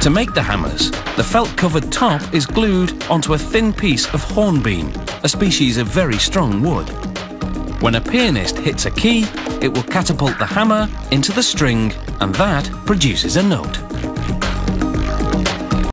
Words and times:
To 0.00 0.08
make 0.08 0.32
the 0.32 0.42
hammers, 0.42 0.90
the 1.16 1.22
felt-covered 1.22 1.92
top 1.92 2.22
is 2.32 2.46
glued 2.46 3.04
onto 3.10 3.34
a 3.34 3.38
thin 3.38 3.70
piece 3.70 4.06
of 4.14 4.22
hornbeam, 4.22 4.90
a 5.22 5.28
species 5.28 5.76
of 5.76 5.88
very 5.88 6.16
strong 6.16 6.62
wood. 6.62 6.88
When 7.82 7.96
a 7.96 8.00
pianist 8.00 8.56
hits 8.56 8.86
a 8.86 8.90
key, 8.90 9.26
it 9.60 9.68
will 9.68 9.82
catapult 9.82 10.38
the 10.38 10.46
hammer 10.46 10.88
into 11.10 11.32
the 11.32 11.42
string 11.42 11.92
and 12.22 12.34
that 12.36 12.70
produces 12.86 13.36
a 13.36 13.42
note. 13.42 13.78